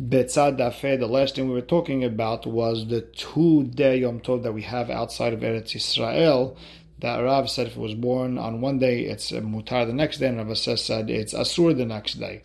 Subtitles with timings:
[0.00, 0.58] Betzad
[0.98, 4.60] the last thing we were talking about was the two day Yom Tov that we
[4.60, 6.54] have outside of Eretz Israel.
[6.98, 10.28] That Rav said if it was born on one day, it's mutar the next day,
[10.28, 12.42] and Rav said it's asur the next day.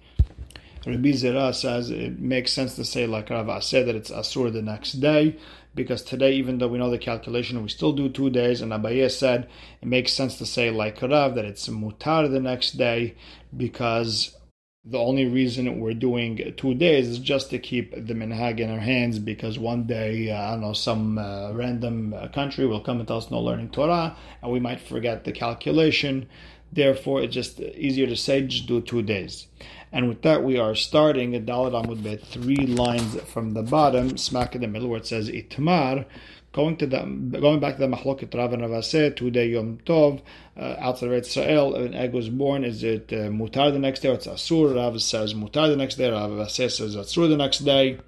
[0.86, 4.62] Rabbi Zera says it makes sense to say like Rav said that it's asur the
[4.62, 5.36] next day
[5.76, 8.62] because today, even though we know the calculation, we still do two days.
[8.62, 9.50] And Abaye said
[9.82, 13.16] it makes sense to say like Rav that it's mutar the next day
[13.56, 14.38] because
[14.84, 18.80] the only reason we're doing two days is just to keep the minhag in our
[18.80, 22.98] hands because one day, uh, I don't know, some uh, random uh, country will come
[22.98, 26.28] and tell us no learning Torah and we might forget the calculation.
[26.74, 29.48] Therefore, it's just easier to say just do two days.
[29.92, 34.18] And with that, we are starting at Dalit Amud Bet, three lines from the bottom,
[34.18, 36.06] smack in the middle, where it says Itmar.
[36.54, 37.00] Going to the
[37.40, 40.22] going back to the Mahloket Rav and Rav Asi, today Yom Tov,
[40.58, 42.66] uh, outside of Israel, an egg was born.
[42.66, 44.76] Is it uh, mutar the next day or it's asur?
[44.76, 46.12] Rav says mutar the next day.
[46.12, 48.00] Rav Ravaseh says asur the next day.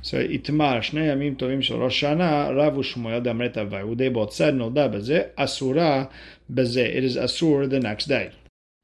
[0.00, 3.96] So Shnei Yamim Tovim Shel Rosh Hashanah, Rav Ushmuel Damret Avai.
[3.96, 6.08] They both said Nolda Bezeh, Asura
[6.52, 6.86] Bezeh.
[6.86, 8.32] It is asur the next day.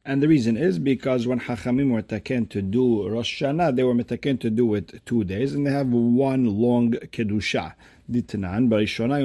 [0.04, 4.02] And the reason is because when Hachamim were taken to do Rosh Hashanah, they were
[4.02, 7.74] taken to do it two days, and they have one long kedusha.
[8.68, 9.20] Barishona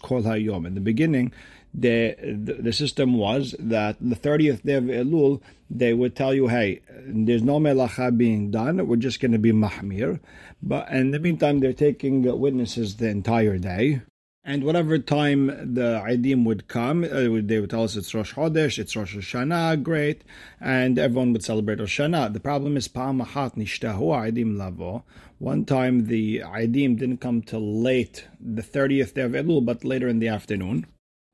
[0.00, 0.66] Kol Hayom.
[0.66, 1.32] In the beginning,
[1.74, 5.40] the, the, the system was that the 30th day of Elul,
[5.70, 9.52] they would tell you, hey, there's no melacha being done, we're just going to be
[9.52, 10.20] mahmir.
[10.62, 14.02] But in the meantime, they're taking witnesses the entire day.
[14.44, 18.78] And whatever time the Idim would come, uh, they would tell us it's Rosh Chodesh,
[18.78, 20.22] it's Rosh Hashanah, great,
[20.60, 22.32] and everyone would celebrate Rosh Hashanah.
[22.32, 25.04] The problem is Pa'amahat nishtahu Idim lavo.
[25.38, 30.08] One time the Idim didn't come till late, the 30th day of Elul, but later
[30.08, 30.86] in the afternoon.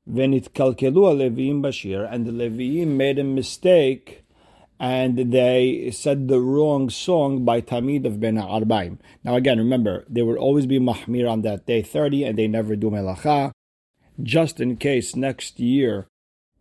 [0.09, 4.24] Venitkalkelu Leviim Bashir, and the Leviim made a mistake
[4.79, 8.97] and they said the wrong song by Tamid of Ben Arbaim.
[9.23, 12.75] Now again, remember, they will always be Mahmir on that day 30 and they never
[12.75, 13.51] do Melacha.
[14.21, 16.07] Just in case next year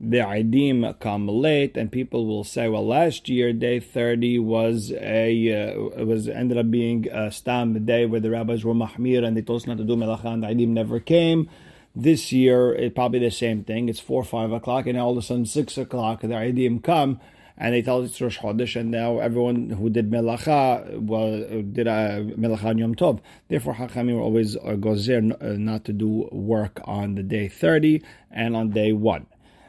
[0.01, 5.75] the Idim come late and people will say, well, last year day 30 was a
[5.75, 9.43] uh, was ended up being a stam day where the rabbis were Mahmir and they
[9.43, 11.49] told us not to do Melacha and the Idim never came.
[11.97, 13.89] This year, it's probably the same thing.
[13.89, 17.21] It's 4 5 o'clock, and all of a sudden, 6 o'clock, the Idim come
[17.57, 21.39] and they tell it's Rosh Chodesh, and now everyone who did Melacha well,
[21.73, 23.21] did a Melacha on Yom Tov.
[23.49, 28.57] Therefore, Hachamim always uh, gozer uh, not to do work on the day 30 and
[28.57, 29.27] on day 1.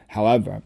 [0.08, 0.62] However,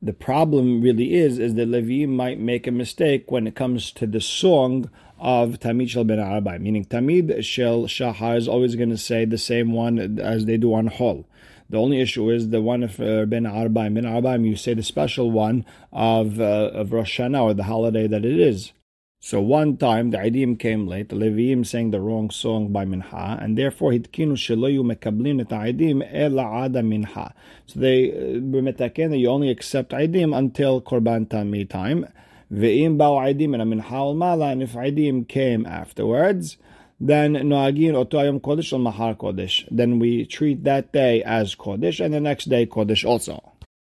[0.00, 4.06] the problem really is is that Levi might make a mistake when it comes to
[4.06, 8.98] the song of Tamid Shel Ben Arabai, meaning Tamid Shel Shahar is always going to
[8.98, 11.26] say the same one as they do on Hol.
[11.68, 13.94] The only issue is the one of uh, Ben Arbaim.
[13.94, 18.06] Ben Arbaim, you say the special one of, uh, of Rosh Hashanah, or the holiday
[18.06, 18.72] that it is.
[19.18, 23.38] So one time the Idim came late, the Leviim sang the wrong song by Minha,
[23.40, 27.34] and therefore hitkinu shelo mekablin et Idim ela ada Minha.
[27.66, 32.06] So they uh, b'metaken you only accept Idim until Korban Tami time.
[32.52, 36.58] Ve'im ba'u Idim and Minha mala, and if Idim came afterwards,
[36.98, 39.66] then noagin otoyam kodesh or mahar kodesh.
[39.70, 43.52] Then we treat that day as kodesh, and the next day kodesh also.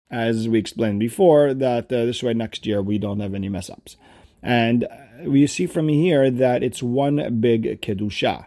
[0.10, 3.70] As we explained before, that uh, this way next year we don't have any mess
[3.70, 3.98] ups.
[4.44, 4.88] And
[5.26, 8.46] we see from here that it's one big kedusha.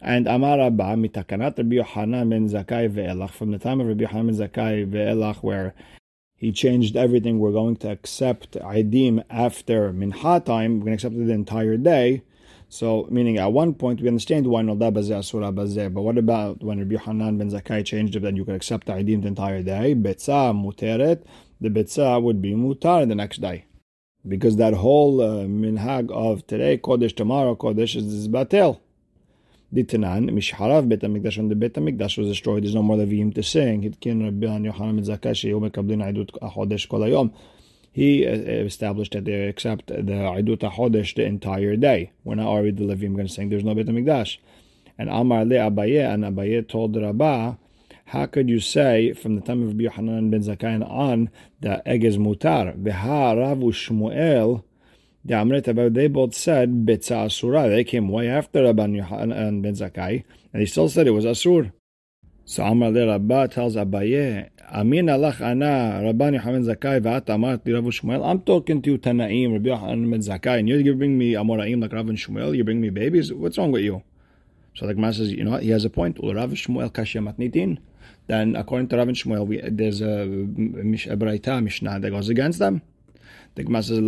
[0.00, 4.26] And Amar Abba mitakanat Rabbi Yohanan ben Zakai ve'elach from the time of Rabbi Yohanan
[4.26, 5.74] ben Zakai ve'elach where
[6.36, 7.38] he changed everything.
[7.38, 10.80] We're going to accept Idim after Mincha time.
[10.80, 12.22] We're going to accept it the entire day.
[12.68, 16.62] So, meaning at one point we understand why Noda Bazeh Asura Bazeh, but what about
[16.62, 19.62] when Rabbi Hanan ben Zakai changed it then you could accept the Idim the entire
[19.62, 19.94] day?
[19.94, 21.22] Betza Muteret,
[21.60, 23.64] the Betza would be Mutar the next day.
[24.26, 28.80] Because that whole uh, minhag of today, Kodesh, tomorrow, Kodesh is, is Batel.
[29.72, 33.42] Ditanan, Mishharav Bet HaMikdash, when the Bet HaMikdash was destroyed, there's no more Levim to
[33.44, 33.82] sing.
[33.82, 37.32] Hitkin Rabbi Yohanan ben Zakai, Sheyom Mekablin Aidut HaChodesh Kol Hayom
[37.96, 42.12] he uh, established that they accept the Idut HaChodesh the entire day.
[42.24, 44.36] We're not already the Levim going to sing there's no Beit HaMikdash.
[44.98, 47.54] And Amar Le Abaye, and Abaye told Rabbah,
[48.04, 51.30] how could you say from the time of Rabbi Yohanan ben Zakkai on
[51.62, 52.76] that egg mutar?
[52.76, 54.62] Veha Ravu Shmuel,
[55.24, 57.66] the about they both said Betza Asura.
[57.70, 60.22] They came way after Rabbi Yohanan ben Zakkai,
[60.52, 61.72] and he still said it was Asur.
[62.48, 67.72] So Amar Le Rabbah tells Abaye, Amin alach ana Rabban Yochanan Zakai v'at amart li
[67.72, 68.24] Shmuel.
[68.24, 72.06] I'm talking to you Tanaim, Rabbi Yochanan Zakai, and you bring me Amoraim like Rav
[72.06, 72.56] Shmuel.
[72.56, 73.32] You bring me babies.
[73.32, 74.04] What's wrong with you?
[74.76, 75.64] So like Mas says, you know what?
[75.64, 76.20] He has a point.
[76.22, 77.78] Rav Shmuel kashya matnitin.
[78.28, 82.80] Then according to Rav Shmuel, we, there's a Braita Mishnah that goes against them.
[83.56, 83.98] The Gemara says.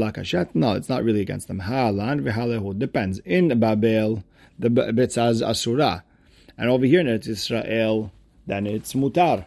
[0.54, 1.62] No, it's not really against them.
[1.62, 3.18] Haalan v'halehu depends.
[3.20, 4.22] In Babel,
[4.56, 6.04] the betzaz asura,
[6.56, 8.12] and over here in Eretz Israel,
[8.48, 9.46] then it's mutar.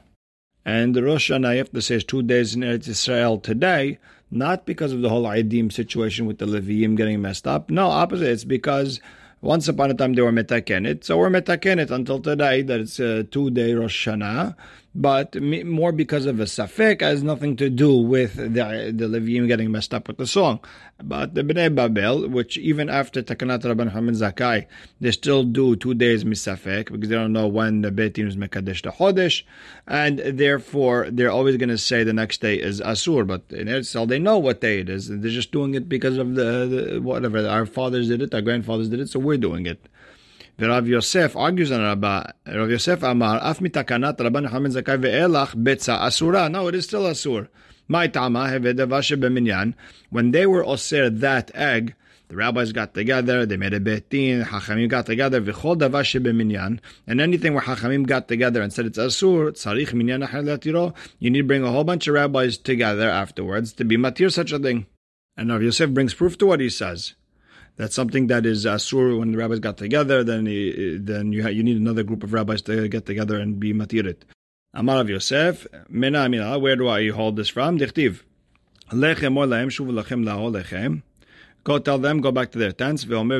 [0.63, 3.98] And Rosh Hashanah, you have to say, is two days in Eretz Israel today,
[4.30, 7.69] not because of the whole Eidim situation with the Leviim getting messed up.
[7.69, 8.30] No, opposite.
[8.30, 9.01] It's because
[9.42, 13.24] once upon a time they were metakenet, so we're metakenet until today that it's a
[13.24, 14.56] two-day Rosh Hashanah
[14.94, 19.72] but more because of a safek has nothing to do with the the Levium getting
[19.72, 20.60] messed up with the song.
[21.02, 24.68] But the Bnei Babel, which even after Takanat Rabban Haman Zakai,
[25.00, 28.36] they still do two days misafek because they don't know when the Beit Din is
[28.36, 29.44] Mekadesh the Chodesh,
[29.88, 33.26] and therefore they're always going to say the next day is Asur.
[33.26, 35.08] But in Israel, they know what day it is.
[35.08, 38.90] They're just doing it because of the, the whatever our fathers did it, our grandfathers
[38.90, 39.88] did it, so we're doing it.
[40.61, 46.08] ורב יוסף argues on רבה, רב יוסף אמר, אף מתקנת רבן יוחנן זכאי ואילך ביצה
[46.08, 46.49] אסורה.
[46.49, 47.41] No, it is still אסור.
[47.88, 48.50] מה טעמה?
[48.50, 49.73] הווה דבר שבמניין.
[50.14, 51.93] When they were אוסר that egg,
[52.29, 57.20] the rabbis got together, they made a betin, Hachamim got together, v'chol davar shebeminyan, and
[57.20, 61.47] anything where Hachamim got together and said it's asur, tzarich minyan latiro, you need to
[61.47, 64.87] bring a whole bunch of rabbis together afterwards to be matir such a thing.
[65.37, 67.14] And Rav Yosef brings proof to what he says.
[67.81, 70.24] That's something that is asur when the rabbis got together.
[70.24, 70.45] Then
[71.04, 74.18] then you ha- you need another group of rabbis to get together and be matirit.
[74.75, 77.80] Amar of Yosef, Mena Amina, where do I hold this from?
[77.80, 78.19] Dichtiv.
[78.92, 81.01] Lechem or lahem shuvu lachem lao lechem.
[81.63, 83.04] Go tell them, go back to their tents.
[83.04, 83.31] At the end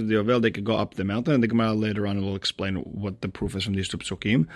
[0.00, 1.34] of the Yovel, they could go up the mountain.
[1.34, 4.48] And the Gemara later on will explain what the proof is from these two psukim.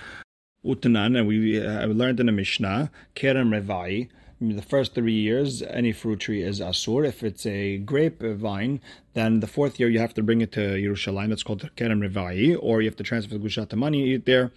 [0.64, 4.08] Utanan, and we uh, learned in the Mishnah, Kerem Revai,
[4.50, 7.06] the first three years, any fruit tree is asur.
[7.06, 8.80] If it's a grape vine,
[9.14, 11.28] then the fourth year you have to bring it to Yerushalayim.
[11.28, 14.52] That's called kerem revai, or you have to transfer the gushat money there.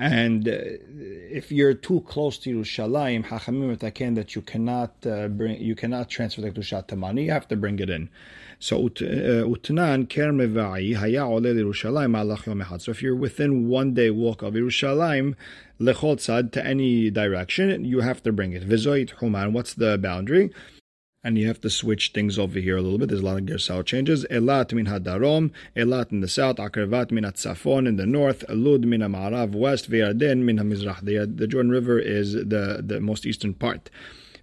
[0.00, 5.60] And uh, if you're too close to Yerushalayim, Hachamim etaken that you cannot uh, bring,
[5.60, 7.24] you cannot transfer the gushat money.
[7.24, 8.08] You have to bring it in.
[8.60, 13.94] So uh, utnan kerem revai haya ole Yerushalayim alach yom So if you're within one
[13.94, 15.34] day walk of Yerushalayim,
[15.80, 18.68] lechol tzad to any direction, you have to bring it.
[18.68, 20.52] Vizoit human, what's the boundary?
[21.24, 23.08] And you have to switch things over here a little bit.
[23.08, 24.24] There's a lot of gersal changes.
[24.30, 29.00] Elat min hadarom, Elat in the south, Akravat min Safon in the north, Lud min
[29.00, 31.00] Ma'arav west, Ve'arden min Hamizrach.
[31.00, 33.90] The, the Jordan River is the, the most eastern part.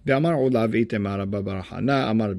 [0.06, 2.34] Ve'amar ulav item Arabah barahana, Amar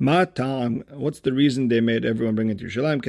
[0.00, 0.28] Yohanan.
[0.34, 3.02] Matam, what's the reason they made everyone bring it to Yerushalayim?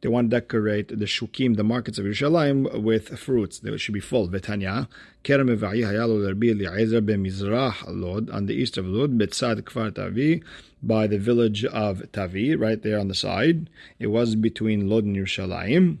[0.00, 3.58] They want to decorate the shukim, the markets of Yerushalayim, with fruits.
[3.58, 4.28] They should be full.
[4.28, 4.88] Vetanya,
[5.24, 10.42] kerem hayalu l'Rabbi Eliezer b'mizrach Lod, on the east of Lod, betzad kfar Tavi,
[10.82, 13.70] by the village of Tavi, right there on the side.
[13.98, 15.98] It was between Lod and Yerushalayim.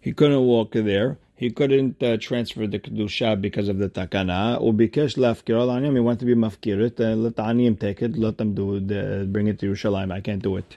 [0.00, 4.60] He couldn't walk there he couldn't uh, transfer the kedusha because of the takana.
[4.60, 7.00] Ubikesh lafkir al He wanted to be mafkirit.
[7.00, 8.16] Uh, let the aniyim take it.
[8.16, 10.12] Let them do the, bring it to Yerushalayim.
[10.12, 10.76] I can't do it.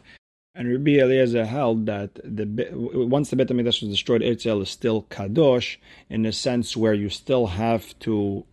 [0.55, 5.03] And Rabbi Eliezer held that the once the Bet Hamikdash was destroyed, Eretz is still
[5.03, 5.77] kadosh
[6.09, 8.45] in the sense where you still have to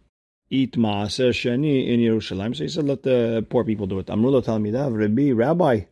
[0.50, 2.56] eat maaser sheni in Yerushalayim.
[2.56, 4.06] So he said, let the poor people do it.
[4.06, 5.84] Amrullah that Rabbi, Rabbi,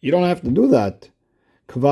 [0.00, 1.10] you don't have to do that.
[1.74, 1.82] Your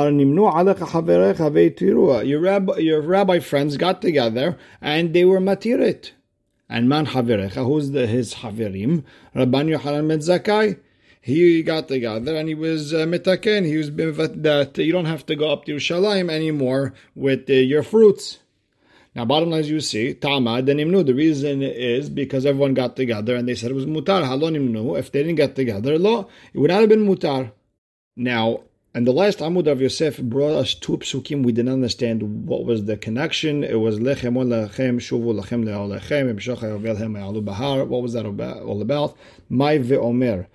[2.40, 6.12] rabbi, your rabbi friends got together and they were matirit.
[6.69, 9.05] And man haverecha, who's the, his haverim?
[9.34, 10.78] Rabban Yohanan ben Zakkai.
[11.20, 13.66] He got together and he was uh, mitaken.
[13.66, 17.83] He was that you don't have to go up to Yerushalayim anymore with uh, your
[17.83, 18.38] fruits.
[19.14, 21.04] Now, bottom line, as you see, Tama denimnu.
[21.04, 24.23] The reason is because everyone got together and they said it was mutar.
[24.23, 24.99] Halonimnu.
[24.99, 27.50] If they didn't get together, lo, it would not have been mutar.
[28.14, 28.61] Now,
[28.97, 31.45] and the last Amud of Yosef brought us two psukim.
[31.45, 33.62] We didn't understand what was the connection.
[33.62, 37.85] It was lechem on lechem shuvu lechem leolechem yovel bahar.
[37.85, 39.15] What was that all about?
[39.50, 40.47] My ve'omer.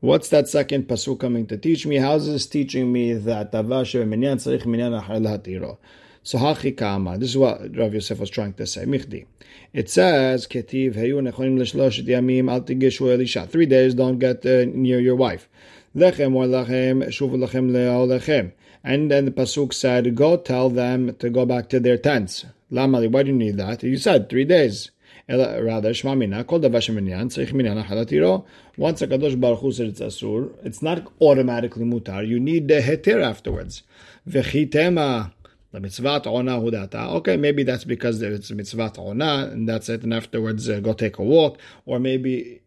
[0.00, 1.96] What's that second pasuk coming to teach me?
[1.96, 5.78] How is this teaching me that tavashe minyan tzarich minyan hatiro?
[6.22, 7.18] So hachikama.
[7.18, 8.84] This is what Rav Yosef was trying to say.
[8.84, 9.24] Michdi.
[9.72, 13.46] It says ketiv heyu nechonim l'shlosh yamim al tigishu elisha.
[13.46, 15.48] Three days, don't get uh, near your wife.
[15.94, 18.52] Lechem or lachem, shuvu lachem lechem.
[18.84, 23.10] And then the pasuk said, "Go tell them to go back to their tents." Lamali,
[23.10, 23.82] why do you need that?
[23.82, 24.90] You said three days.
[25.28, 28.44] Rather, Shema Mina, Kol Davar Sheminyan, Tzarich Minyan Halatiro.
[28.76, 32.26] Once a Kadosh Baruch Hu said it's Asur, it's not automatically mutar.
[32.26, 33.82] You need the heter afterwards.
[34.28, 35.32] Vechitema,
[35.70, 37.08] the mitzvah ona hudata.
[37.16, 40.02] Okay, maybe that's because it's mitzvah ona, and that's it.
[40.02, 42.60] And afterwards, uh, go take a walk, or maybe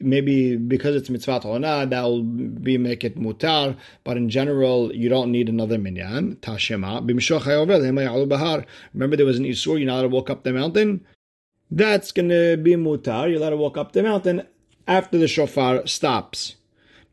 [0.00, 3.76] maybe because it's mitzvah ona, that will be make it mutar.
[4.04, 6.36] But in general, you don't need another minyan.
[6.36, 8.64] Tashema bahar.
[8.94, 9.78] Remember, there was an isur.
[9.78, 11.04] You're not allowed to walk up the mountain.
[11.70, 13.28] that's to be mutar.
[13.28, 14.46] You're allowed to walk up the mountain
[14.86, 16.56] after the shofar stops.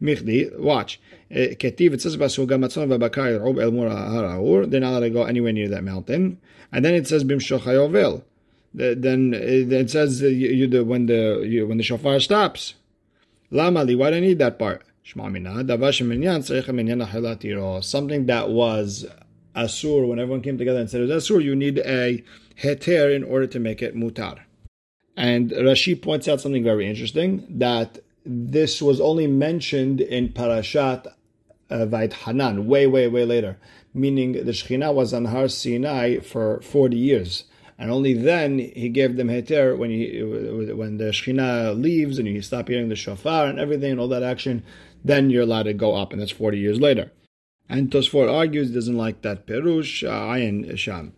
[0.01, 0.99] Michdi, watch.
[1.29, 4.69] Eh, Ketiv, it says Basu Gamatzon Vabakar El Mura Haraur.
[4.69, 6.39] They're not allowed to go anywhere near that mountain.
[6.71, 8.23] And then it says Bim Shochayovel.
[8.73, 12.75] Then it says you, you, when the you, when the shofar stops.
[13.51, 14.83] Lama li, why do I need that part?
[15.03, 15.43] Something
[18.27, 19.05] that was
[19.55, 22.23] asur when everyone came together and said it was asur, you need a
[22.61, 24.41] heter in order to make it mutar.
[25.17, 31.07] And Rashi points out something very interesting that this was only mentioned in Parashat
[31.69, 33.57] uh, Va'etchanan, way, way, way later,
[33.93, 37.45] meaning the Shekhinah was on Har Sinai for 40 years.
[37.79, 42.41] And only then he gave them heter when he when the Shekhinah leaves and you
[42.41, 44.63] stop hearing the shofar and everything and all that action,
[45.03, 47.09] then you're allowed to go up, and that's 40 years later.
[47.69, 51.13] And Tosfot argues doesn't like that perush uh, ayin sham.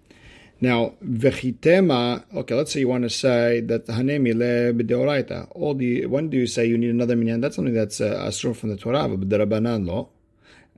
[0.60, 2.25] Now, vechitema.
[2.36, 5.48] Okay, let's say you want to say that hanemi le b'deoraita.
[5.56, 7.41] All the when do you say you need another minyan?
[7.41, 10.10] That's something that's uh, asur from the Torah, but the Rabbanan lo.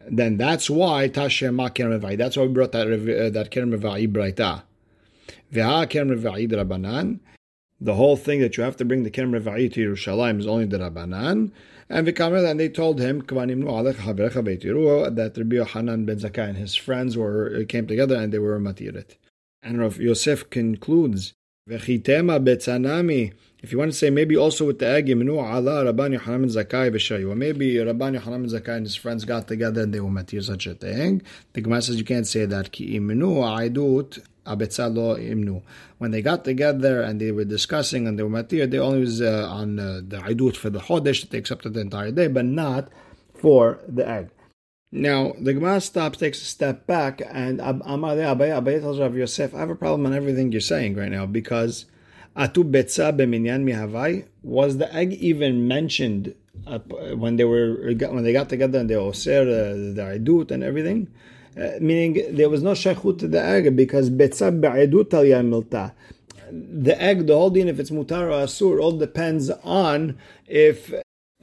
[0.09, 3.77] Then that's why tashem kerem That's why we brought that uh, that kerem.
[3.77, 4.63] Veha kerem revai Rabbanan.
[7.83, 10.65] The whole thing that you have to bring the kerem revai to Yerushalayim is only
[10.65, 11.51] the Rabbanan.
[11.89, 17.55] And Vikamer, and they told him that Rabbi Yohanan ben Zakkai and his friends were
[17.55, 19.17] uh, came together and they were matirit.
[19.61, 21.33] And Rav Yosef concludes.
[21.65, 25.73] If you want to say maybe also with the egg, maybe Rabban
[26.13, 31.21] Yohanan ben Zakkai and his friends got together and they were matir such a thing.
[31.53, 32.71] The Gemara says you can't say that.
[34.45, 35.61] Imnu.
[35.97, 39.21] When they got together and they were discussing and they were matir, they only was
[39.21, 42.89] uh, on uh, the aidut for the chodesh, they accepted the entire day, but not
[43.33, 44.29] for the egg.
[44.91, 49.59] Now the Gemara stops, takes a step back, and Amar Abaye tells Rav Yosef, "I
[49.59, 51.85] have a problem on everything you're saying right now because
[52.37, 56.35] atu betza b'minyan mihavai was the egg even mentioned
[57.15, 61.07] when they were when they got together and they oser uh, the idut and everything."
[61.55, 65.93] Uh, meaning there was no shaykhut to the egg because betza al milta.
[66.51, 70.17] The egg, the whole din, if it's mutar or asur, all depends on
[70.47, 70.93] if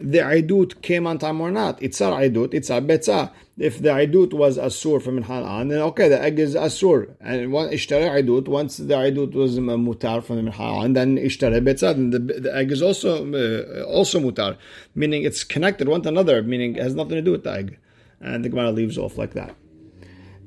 [0.01, 1.81] the idut came on time or not.
[1.83, 3.31] It's our idut, it's our betza.
[3.59, 7.15] If the idut was asur from Minhan on, then okay, the egg is asur.
[7.21, 11.61] And one ishtare idut, once the idut was mutar from the Minhan on, then ishtare
[11.63, 14.57] betza, then the, the egg is also uh, also mutar.
[14.95, 17.79] Meaning it's connected one to another, meaning it has nothing to do with the egg.
[18.21, 19.55] And the Gemara leaves off like that.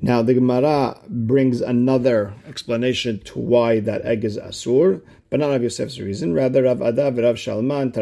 [0.02, 5.62] Now the Gemara brings another explanation to why that egg is asur, but not Rav
[5.62, 6.34] Yosef's reason.
[6.34, 7.92] Rather, Rav Ada and Rav Shalman.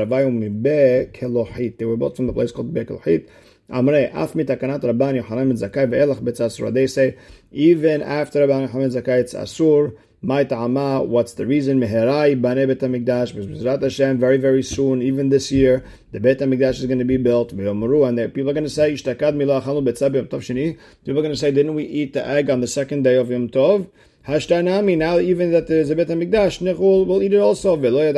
[1.78, 3.28] They were both from the place called Be Kelohit.
[3.70, 6.72] Amre af mitakanat Rabban Yochanan Zakai ve'elach betzasur.
[6.74, 7.16] They say
[7.52, 9.96] even after Rabban Yochanan Zakai it's asur.
[10.24, 11.80] My ta'ama, what's the reason?
[11.80, 13.82] Meherai bane bet hamikdash.
[13.82, 17.52] Hashem, very very soon, even this year, the bet hamikdash is going to be built.
[17.56, 20.78] Ve'omaru, and people are going to say, Ishtakad milachanu betzab yom tov sheni.
[21.04, 23.32] People are going to say, didn't we eat the egg on the second day of
[23.32, 23.88] Yom Tov?
[24.28, 27.74] Hashtanami, now even that there's a bet hamikdash, nechul will eat it also.
[27.74, 28.12] They're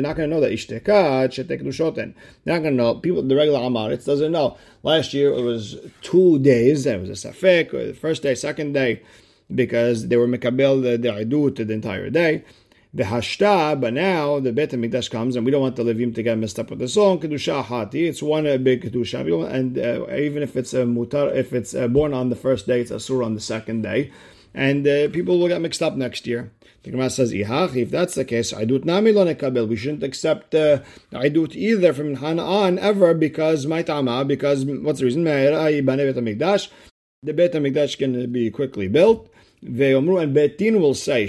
[0.00, 2.14] not going to know that ishtekad shetek dushoten.
[2.44, 2.94] They're not going to know.
[2.94, 4.56] People, the regular amaritz doesn't know.
[4.82, 6.86] Last year it was two days.
[6.86, 9.02] It was a safek, the first day, second day
[9.54, 12.44] because they were mekabel the, the idut the entire day.
[12.94, 16.22] The hashta, but now the Bet Hamikdash comes, and we don't want the Levim to
[16.22, 17.20] get messed up with the song.
[17.20, 21.74] Kedusha hati, it's one big kedusha, and uh, even if it's a mutar, if it's
[21.74, 24.12] uh, born on the first day, it's a surah on the second day,
[24.52, 26.52] and uh, people will get mixed up next year.
[26.82, 29.12] The Gemara says, if that's the case, idut nami.
[29.12, 30.80] We shouldn't accept uh,
[31.12, 35.24] idut either from Hana on ever because my tama, because what's the reason?
[37.24, 39.32] The Bet Hamikdash can be quickly built.
[39.64, 41.28] Ve'omru and Betin will say,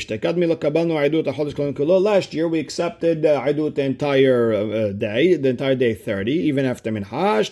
[2.02, 6.92] Last year we accepted uh, the entire uh, day, the entire day 30, even after
[6.92, 7.44] Minha.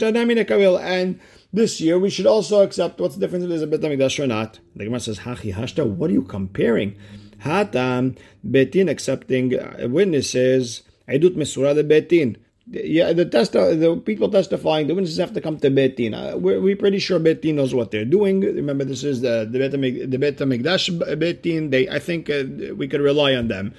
[0.81, 1.19] And
[1.53, 4.25] this year we should also accept what's the difference if there's a Bet HaMikdash or
[4.25, 4.57] not.
[4.75, 6.98] The Gemara says, Hachi Hashta, what are you comparing?
[7.43, 12.38] Hatam, Betin accepting uh, witnesses, Aidut Mesura the Betin
[12.71, 16.13] yeah, the test, the people testifying, the witnesses have to come to Betin.
[16.13, 18.39] Uh, we're, we're pretty sure Betin knows what they're doing.
[18.41, 21.71] Remember, this is the the Bet the Hamikdash Betin.
[21.71, 23.73] They, I think, uh, we could rely on them.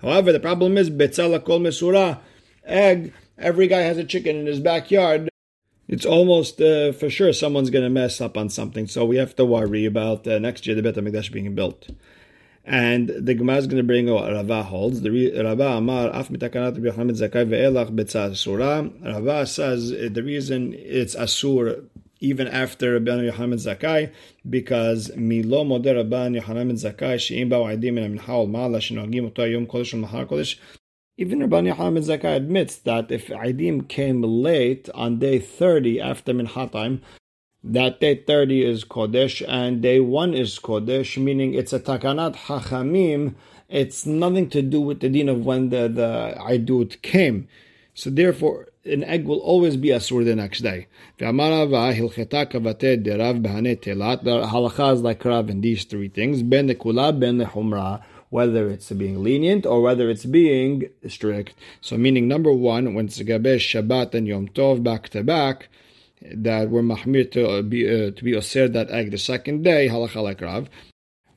[0.00, 2.20] However, the problem is Betzala Kol Mesura,
[2.64, 3.12] egg.
[3.38, 5.28] Every guy has a chicken in his backyard.
[5.88, 8.86] It's almost uh, for sure someone's going to mess up on something.
[8.86, 11.88] So we have to worry about uh, next year the Bet Hamikdash being built.
[12.68, 15.00] And the Gemara is going to bring what Rava holds.
[15.00, 18.90] The Rava Amar Af mitakanat Rabbi Zakai ve'elach betzah asura.
[19.04, 21.84] Rava says uh, the reason it's asur
[22.18, 24.12] even after Rabbi Yohanan Zakai,
[24.48, 29.44] because milo moder Rabbi Yohanan Zakai she'im ba'u adim min mincha ol ma'ala shenogim oto
[29.44, 30.58] yom kodesh mahar kodesh.
[31.18, 37.00] Even Rabbi Yochanan Zakai admits that if Eidim came late on day 30 after Minchatim,
[37.72, 43.34] that day 30 is Kodesh and day 1 is Kodesh, meaning it's a Takanat Hachamim.
[43.68, 47.48] It's nothing to do with the din of when the, the came.
[47.94, 50.86] So therefore, an egg will always be asur the next day.
[51.18, 51.24] The
[54.44, 58.92] halacha is like Rav in these three things: ben the kula, ben humra, whether it's
[58.92, 61.54] being lenient or whether it's being strict.
[61.80, 65.68] So, meaning number one, when it's Shabbat and Yom Tov back to back,
[66.22, 70.22] that were mahmir to be uh, to be osir that egg the second day, halacha
[70.22, 70.68] like Rav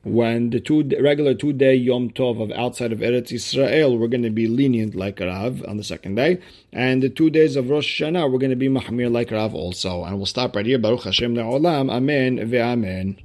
[0.02, 4.22] when the two regular two day Yom Tov of outside of Eretz Israel, we're going
[4.22, 6.40] to be lenient like Rav on the second day,
[6.72, 10.04] and the two days of Rosh Hashanah, we're going to be mahmir like Rav also.
[10.04, 10.78] And we'll stop right here.
[10.78, 11.90] Baruch Hashem le'olam.
[11.90, 13.22] Amen ve'amen.